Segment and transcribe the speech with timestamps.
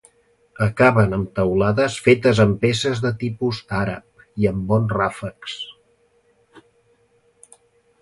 [0.67, 5.59] Acaben amb teulades fetes amb peces de tipus àrab i amb bons ràfecs.